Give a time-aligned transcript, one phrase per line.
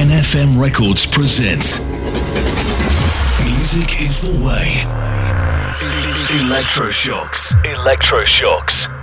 [0.00, 1.78] NFM Records presents
[3.44, 4.72] Music is the Way.
[6.40, 7.52] Electroshocks.
[7.64, 8.99] Electroshocks.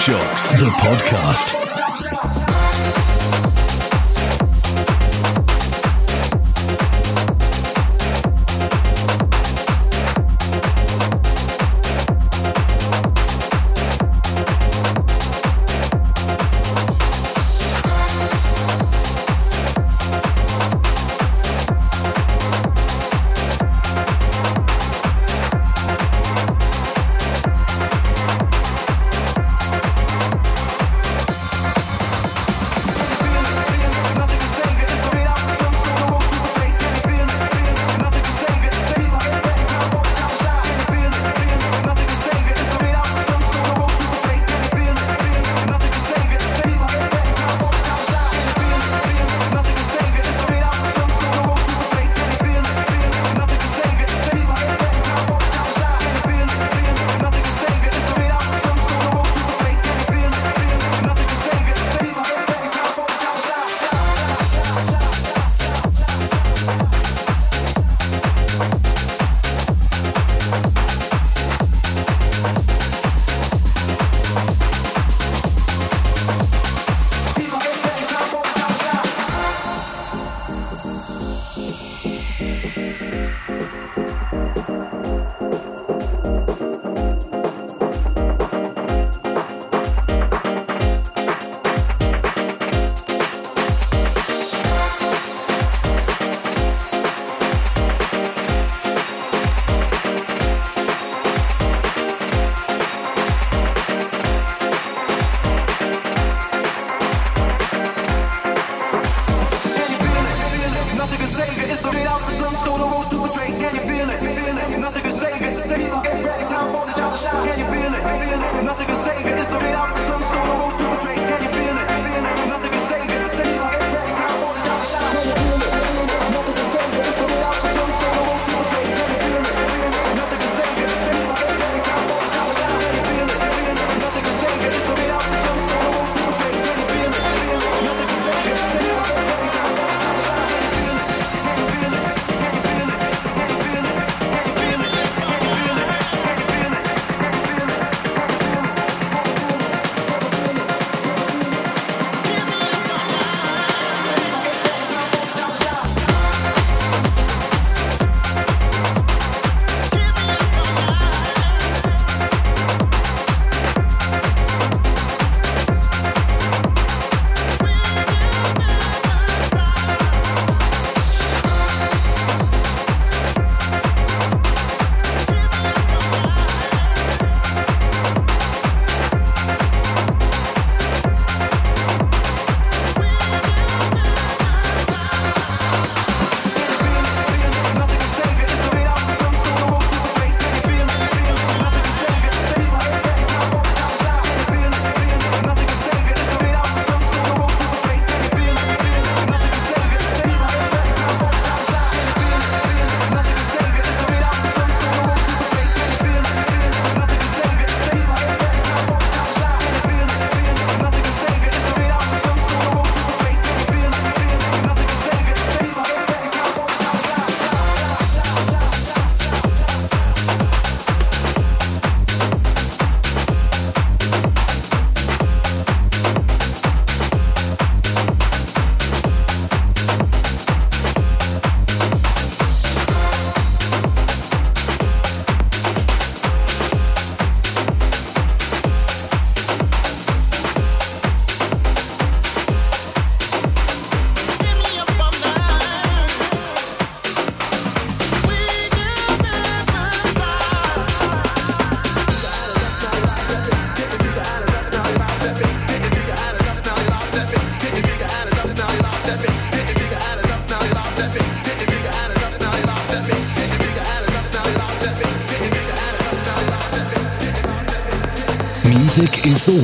[0.00, 2.49] Electroshocks, the podcast.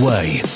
[0.09, 0.56] Is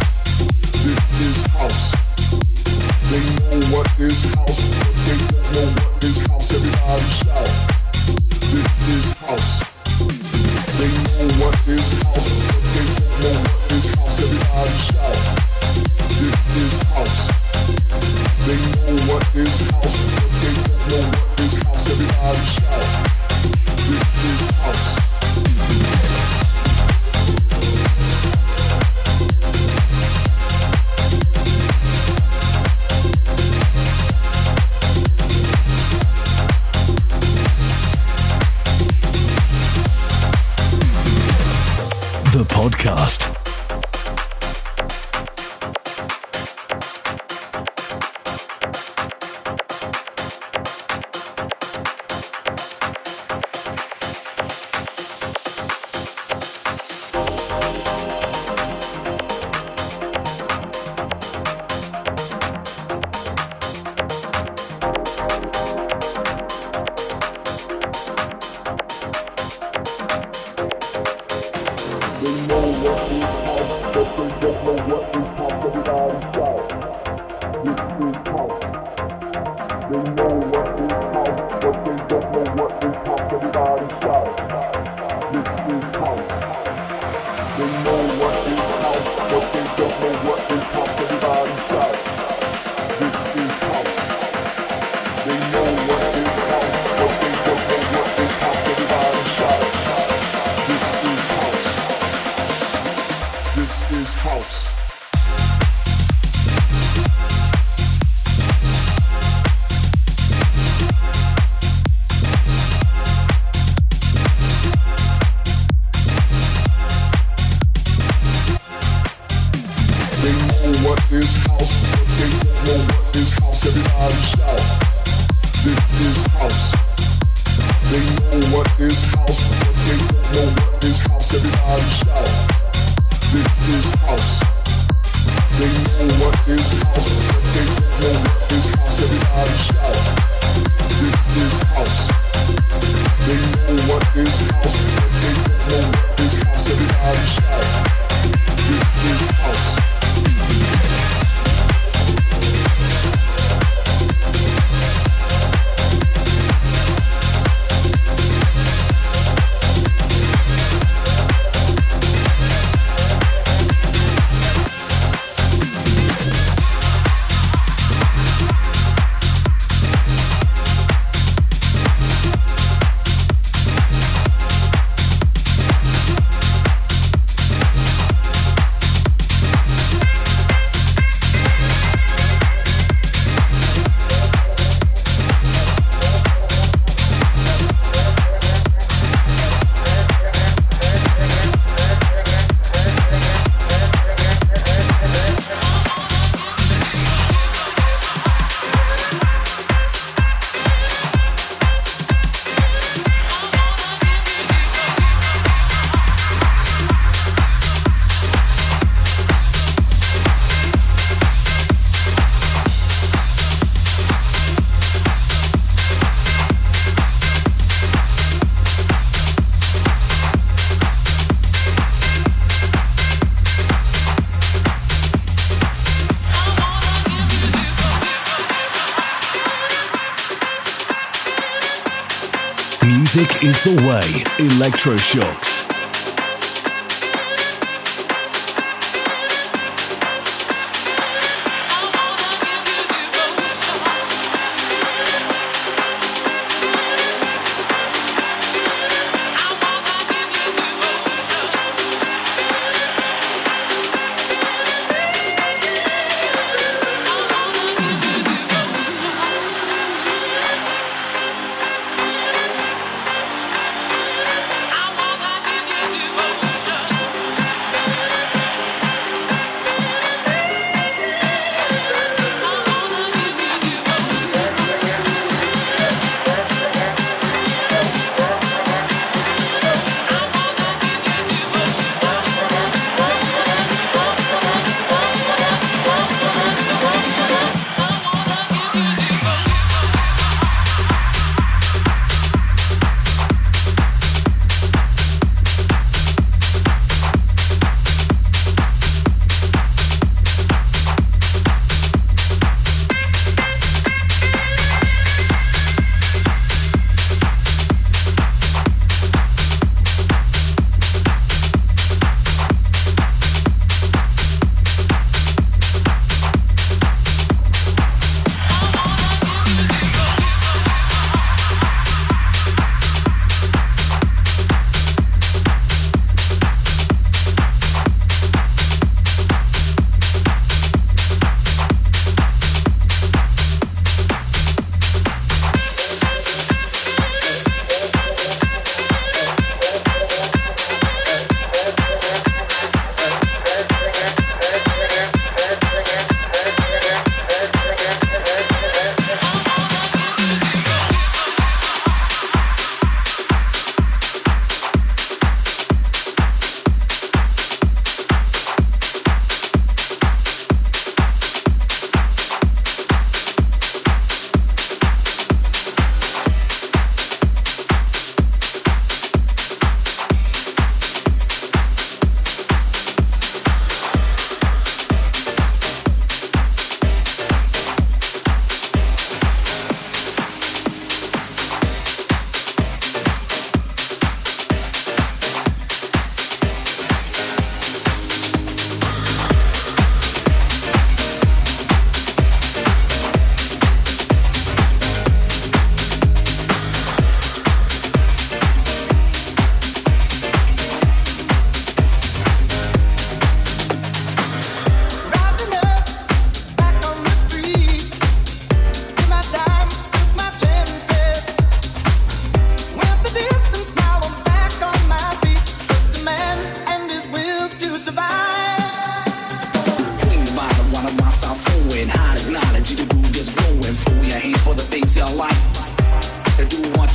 [233.43, 234.01] is the way.
[234.37, 235.60] Electroshocks.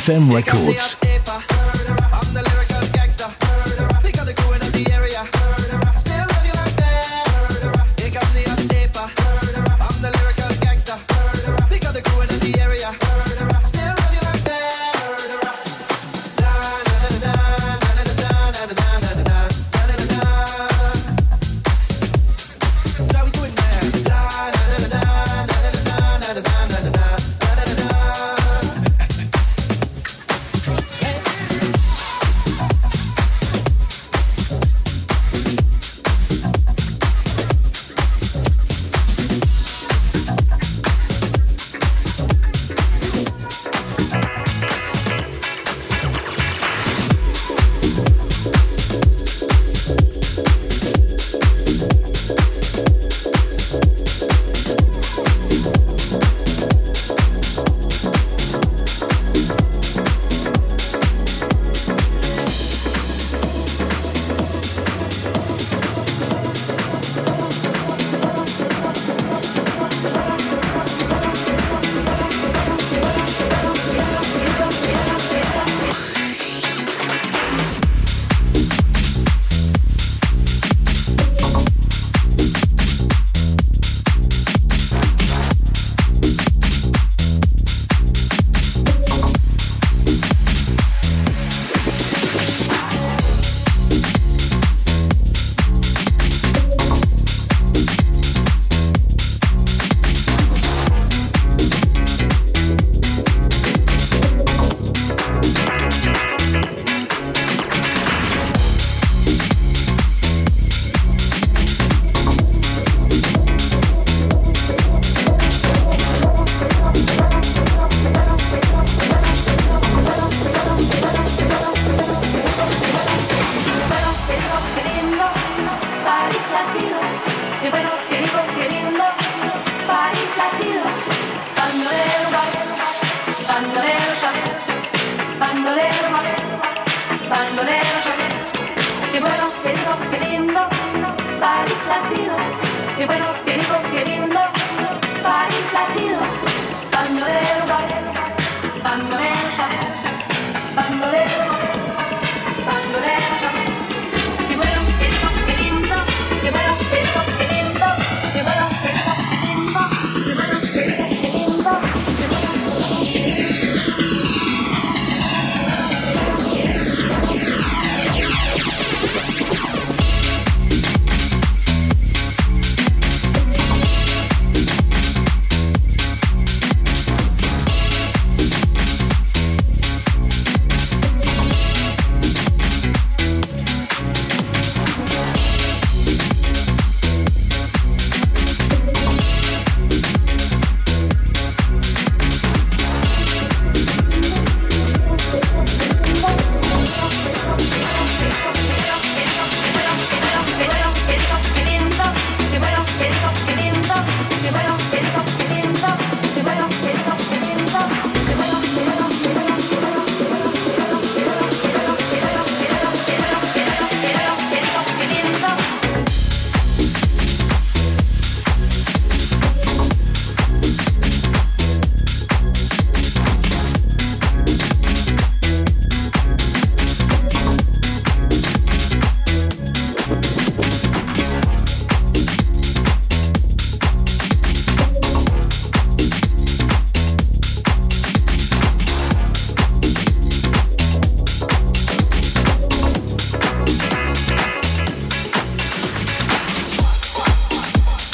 [0.05, 0.94] NFM Records.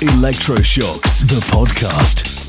[0.00, 2.39] Electroshocks, the podcast.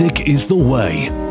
[0.00, 1.29] Music is the way.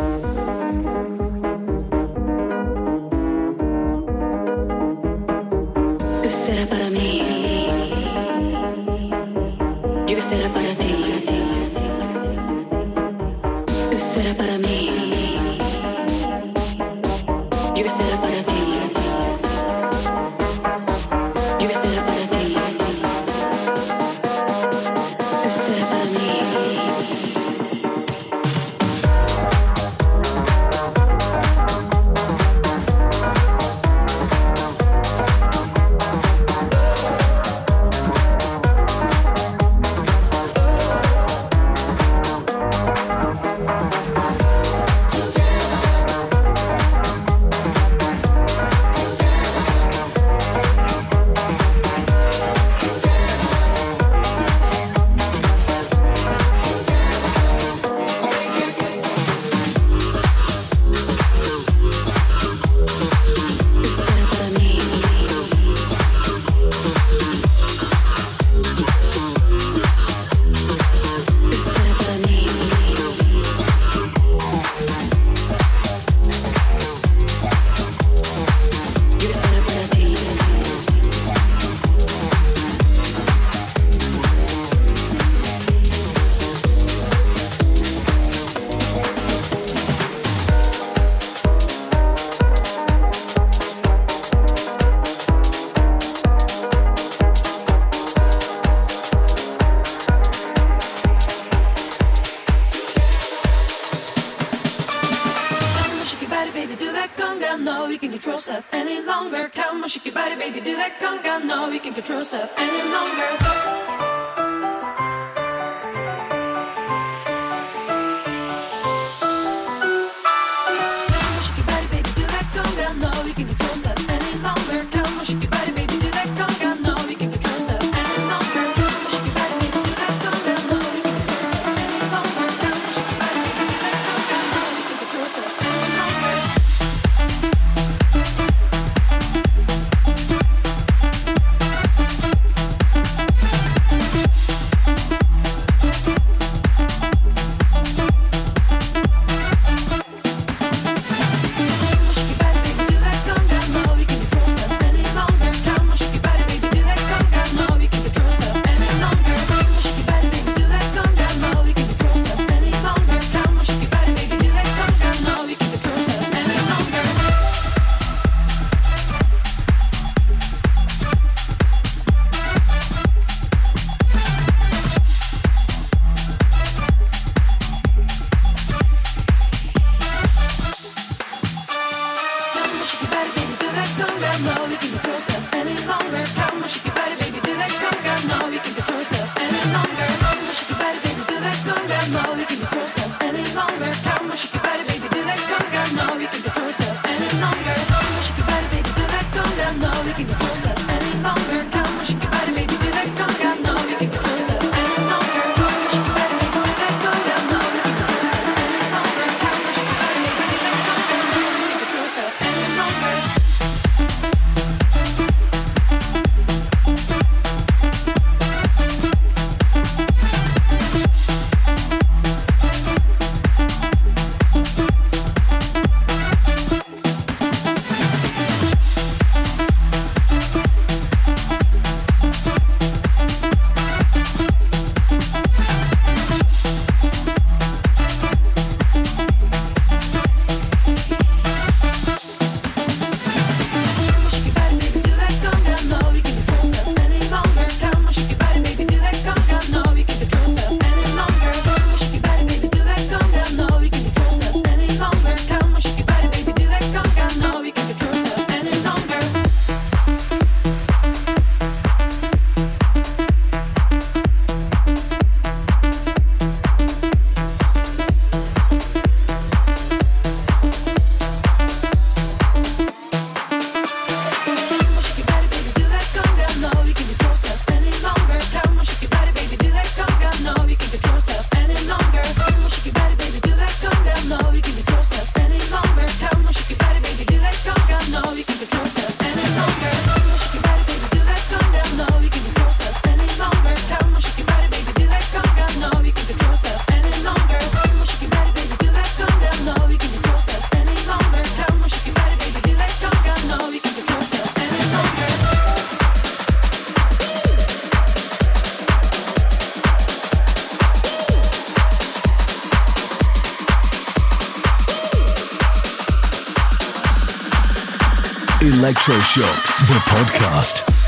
[318.90, 320.99] Electroshocks, the podcast.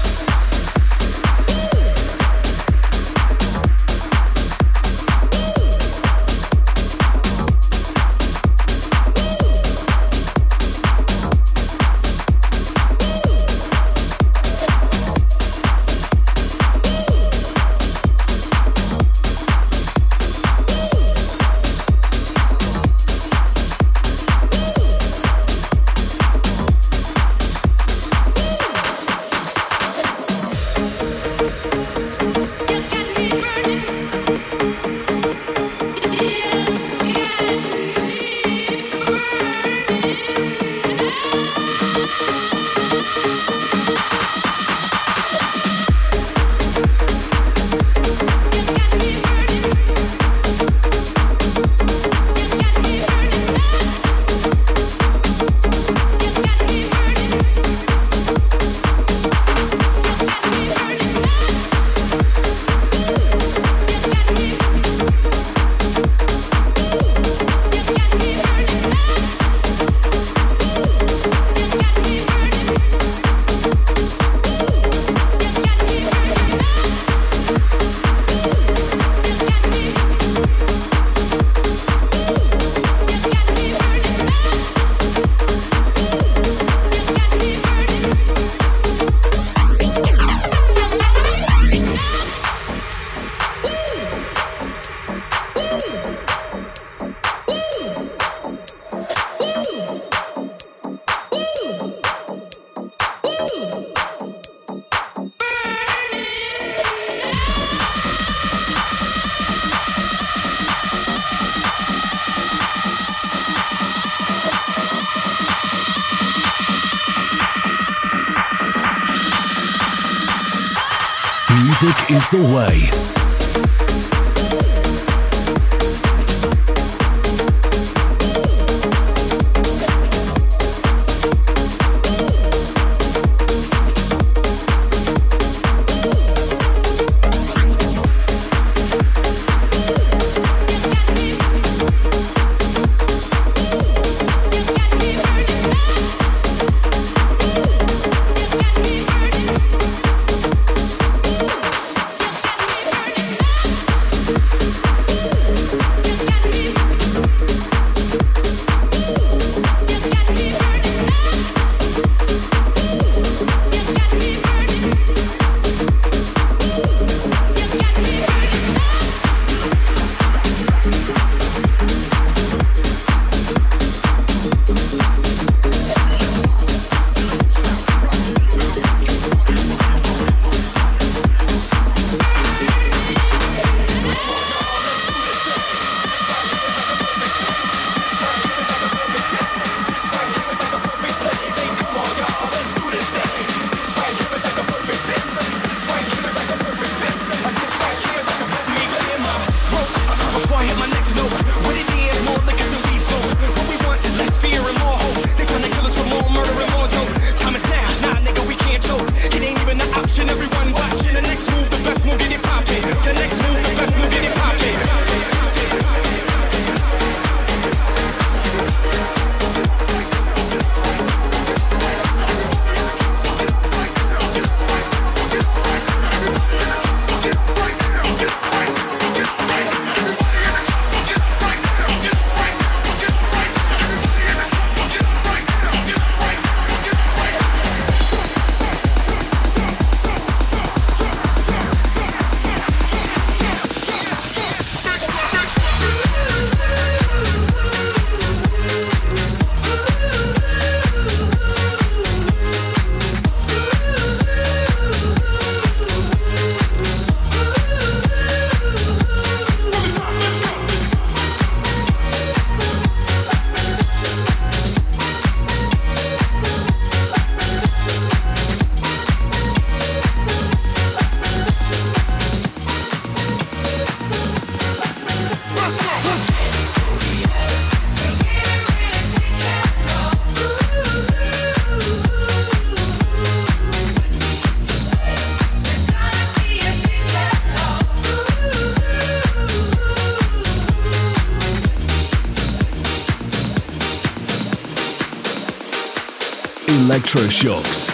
[296.91, 297.87] Electroshocks.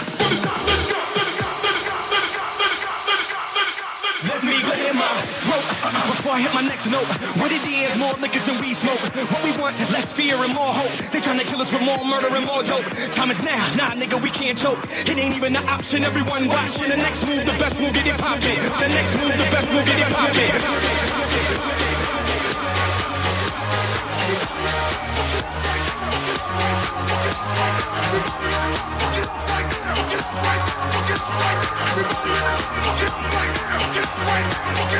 [4.26, 5.06] Let me clear my
[5.38, 7.06] throat uh, before I hit my next note.
[7.38, 8.98] What it is, more liquors we smoke.
[9.30, 10.90] What we want, less fear and more hope.
[11.12, 12.90] They trying to kill us with more murder and more dope.
[13.14, 14.82] Time is now, nah, nigga, we can't choke.
[15.06, 16.02] It ain't even an option.
[16.02, 16.90] Everyone watching.
[16.90, 18.58] The next move, the best move, get it poppin'.
[18.82, 21.07] The next move, the best move, get it poppin'.
[34.38, 34.92] Music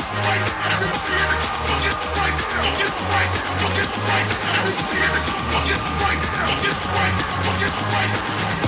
[8.62, 8.67] is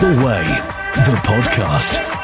[0.00, 0.44] the way.
[1.04, 2.15] The podcast.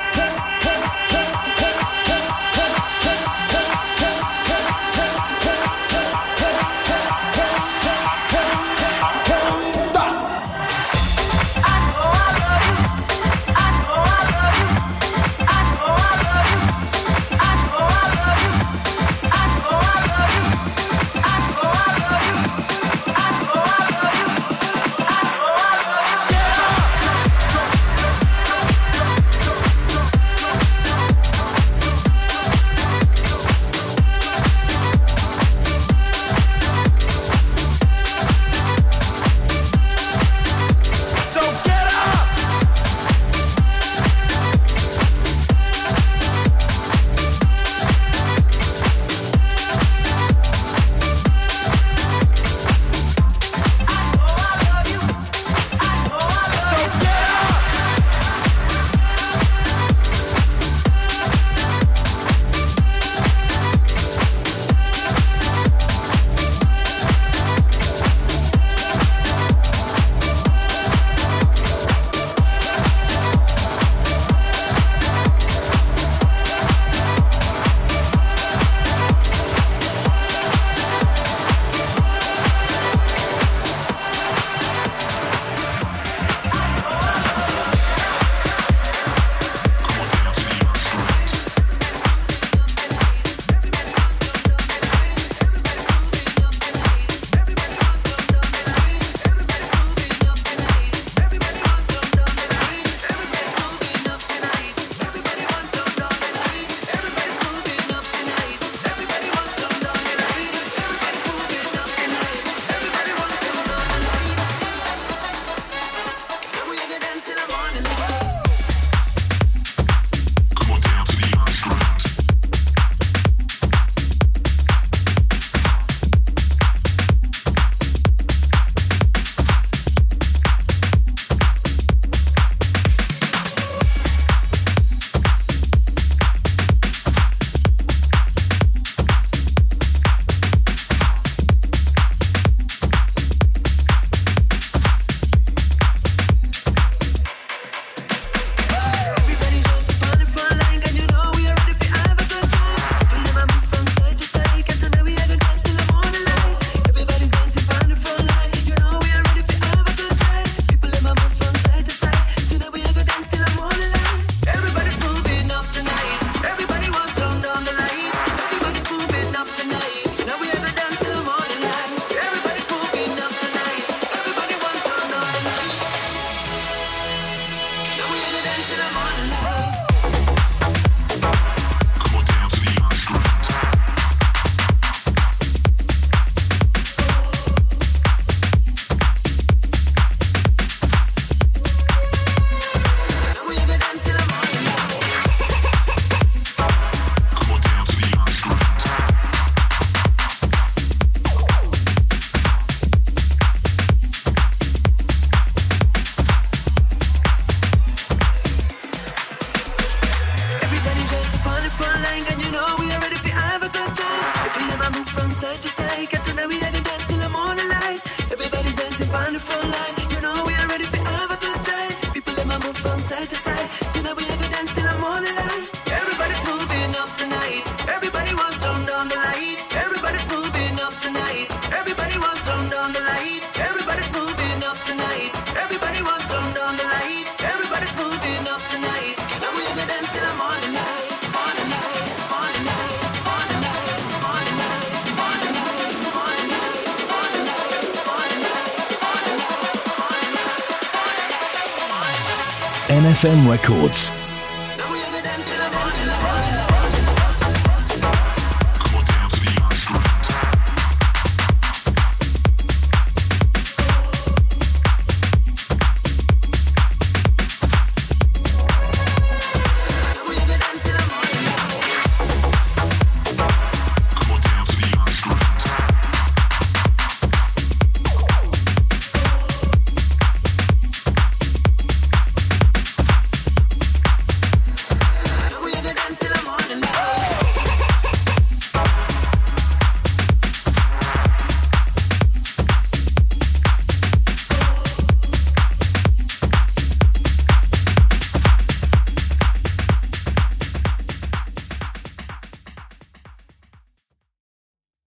[253.23, 254.22] NFM Records.